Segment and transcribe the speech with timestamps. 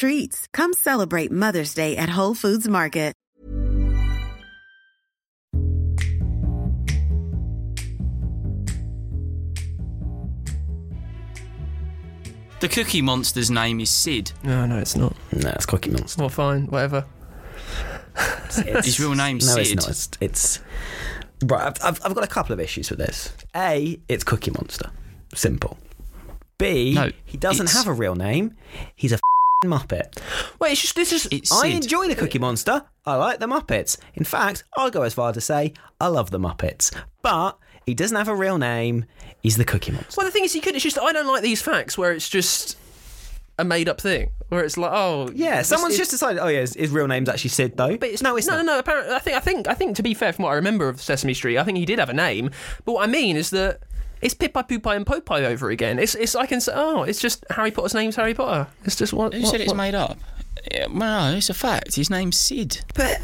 [0.00, 0.46] treats.
[0.52, 3.10] Come celebrate Mother's Day at Whole Foods Market.
[12.60, 14.32] The Cookie Monster's name is Sid.
[14.42, 15.14] No, no, it's not.
[15.32, 16.20] No, it's Cookie Monster.
[16.20, 17.06] Well, fine, whatever.
[18.84, 19.72] His real name's no, Sid.
[19.78, 19.90] it's not.
[19.90, 20.60] It's, it's
[21.46, 21.66] right.
[21.66, 23.32] I've, I've, I've got a couple of issues with this.
[23.56, 24.90] A, it's Cookie Monster.
[25.34, 25.78] Simple.
[26.58, 28.56] B, No, he doesn't it's- have a real name.
[28.94, 29.18] He's a
[29.64, 30.18] Muppet.
[30.58, 31.28] Wait, it's just this is.
[31.30, 31.84] It's I Sid.
[31.84, 32.82] enjoy the Cookie Monster.
[33.04, 33.98] I like the Muppets.
[34.14, 36.94] In fact, I'll go as far to say I love the Muppets.
[37.20, 39.04] But he doesn't have a real name.
[39.42, 40.14] He's the Cookie Monster.
[40.16, 40.74] Well, the thing is, you could.
[40.76, 42.78] It's just I don't like these facts where it's just
[43.58, 46.40] a made-up thing, where it's like, oh, Yeah, this someone's just decided.
[46.40, 47.98] Oh yeah, his, his real name's actually Sid though.
[47.98, 48.64] But it's no, it's no, not.
[48.64, 48.78] no, no.
[48.78, 49.96] Apparently, I think, I think, I think.
[49.96, 52.08] To be fair, from what I remember of Sesame Street, I think he did have
[52.08, 52.50] a name.
[52.86, 53.80] But what I mean is that
[54.20, 55.98] it's Pippi, Poopai, and Popeye over again.
[55.98, 56.34] It's, it's.
[56.34, 58.68] I can say, oh, it's just Harry Potter's name's Harry Potter.
[58.84, 59.32] It's just what.
[59.34, 60.18] Who what- said it's what- made up?
[60.70, 61.94] Yeah, well, no, it's a fact.
[61.94, 63.18] His name's Sid, But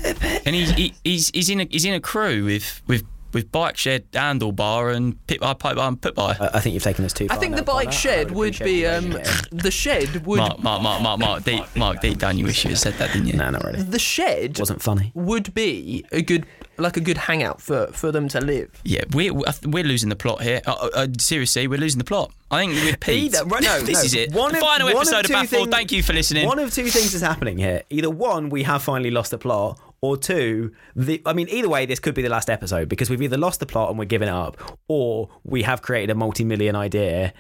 [0.47, 3.77] and he's he, he's he's in a he's in a crew with with with Bike
[3.77, 6.35] Shed, Handlebar, and Pit by Pipe and Put by.
[6.41, 7.37] I I think you've taken this too far.
[7.37, 10.81] I think the bike shed would appreciate be you um, the shed would Mark, Mark,
[10.81, 13.35] Mark, Mark, Mark, deep, Mark, deep down, you wish you had said that, didn't you?
[13.35, 13.83] No, not really.
[13.83, 15.11] the shed Wasn't funny.
[15.15, 16.47] would be a good
[16.79, 18.71] like a good hangout for for them to live.
[18.85, 19.33] Yeah, we're
[19.65, 20.61] we're losing the plot here.
[20.67, 22.33] Uh, uh, uh, seriously, we're losing the plot.
[22.51, 24.05] I think with Pete, Either, right, no, this no.
[24.05, 24.33] is it.
[24.33, 25.71] One the of- final one episode of, two Baffled.
[25.71, 26.47] Thank you for listening.
[26.47, 27.83] One of two things is happening here.
[27.91, 31.87] Either one, we have finally lost the plot, or two, the I mean, either way,
[31.87, 34.29] this could be the last episode because we've either lost the plot and we're giving
[34.29, 37.33] up, or we have created a multi-million idea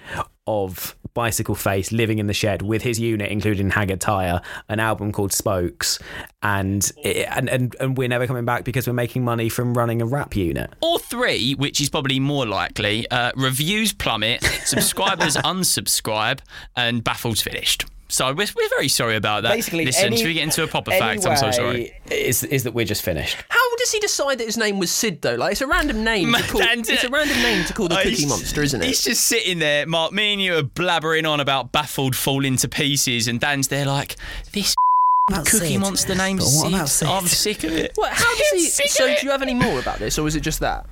[0.47, 5.12] of Bicycle Face living in the shed with his unit, including Haggard Tire, an album
[5.12, 5.99] called Spokes,
[6.43, 10.07] and and and, and we're never coming back because we're making money from running a
[10.07, 10.71] rap unit.
[10.83, 13.11] or three, which is probably more likely.
[13.11, 16.41] Uh, reviews plummet, subscribers unsubscribe,
[16.77, 17.87] and Baffled's finished.
[18.09, 19.53] So we're, we're very sorry about that.
[19.53, 21.27] Basically, listen, any- should we get into a proper fact?
[21.27, 21.93] I'm so sorry.
[22.11, 23.37] Is is that we're just finished?
[23.76, 25.34] How does he decide that his name was Sid though?
[25.34, 26.62] Like it's a random name to call.
[26.62, 28.87] And- uh, It's a random name to call the Oh, Cookie he's- Monster, isn't it?
[28.87, 30.12] He's just sitting there, Mark.
[30.12, 34.16] Me and you are blabbering on about baffled falling to pieces, and Dan's there like
[34.53, 34.75] this.
[35.31, 35.81] Cookie Sid.
[35.81, 37.06] Monster name's But what about Sid.
[37.06, 37.09] Sid?
[37.09, 37.92] I'm sick of it.
[37.97, 38.88] What, how does he?
[38.88, 40.86] So, do you have any more about this, or is it just that?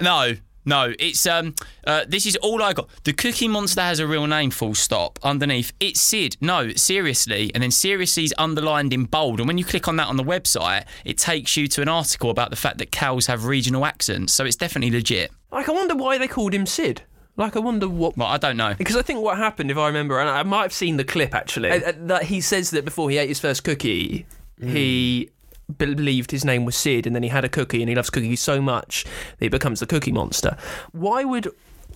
[0.00, 0.34] No,
[0.66, 0.92] no.
[0.98, 1.54] It's um.
[1.86, 2.88] Uh, this is all I got.
[3.04, 4.50] The Cookie Monster has a real name.
[4.50, 5.18] Full stop.
[5.22, 6.36] Underneath, it's Sid.
[6.40, 7.50] No, seriously.
[7.54, 9.40] And then seriously is underlined in bold.
[9.40, 12.30] And when you click on that on the website, it takes you to an article
[12.30, 14.34] about the fact that cows have regional accents.
[14.34, 15.30] So it's definitely legit.
[15.50, 17.02] Like, I wonder why they called him Sid.
[17.36, 18.16] Like, I wonder what.
[18.16, 18.74] Well, I don't know.
[18.74, 21.34] Because I think what happened, if I remember, and I might have seen the clip
[21.34, 24.26] actually, uh, uh, that he says that before he ate his first cookie,
[24.58, 25.30] he
[25.78, 28.40] believed his name was Sid, and then he had a cookie, and he loves cookies
[28.40, 30.56] so much that he becomes the Cookie Monster.
[30.92, 31.48] Why would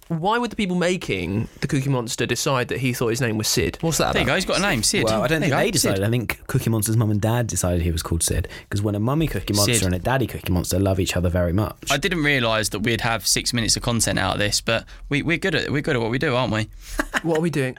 [0.09, 3.47] why would the people making the Cookie Monster decide that he thought his name was
[3.47, 3.79] Sid?
[3.81, 4.35] What's that There you go.
[4.35, 5.05] He's got a name, Sid.
[5.05, 5.99] Well, I don't There think they decided.
[5.99, 6.05] Sid.
[6.05, 8.99] I think Cookie Monster's mum and dad decided he was called Sid because when a
[9.01, 9.83] mummy Cookie Monster Sid.
[9.85, 11.93] and a daddy Cookie Monster love each other very much.
[11.93, 15.23] I didn't realise that we'd have six minutes of content out of this, but we,
[15.23, 16.69] we're good at we're good at what we do, aren't we?
[17.23, 17.79] What are we doing?